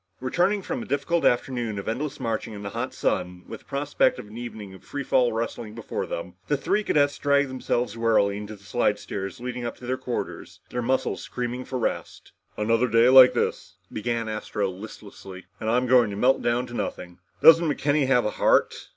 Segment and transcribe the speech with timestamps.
[0.19, 4.17] Returning from a difficult afternoon of endless marching in the hot sun with the prospect
[4.17, 8.39] of an evening of free fall wrestling before them, the three cadets dragged themselves wearily
[8.39, 12.31] onto the slidestairs leading to their quarters, their muscles screaming for rest.
[12.57, 17.19] "Another day like this," began Astro listlessly, "and I'm going to melt down to nothing.
[17.43, 18.89] Doesn't McKenny have a heart?"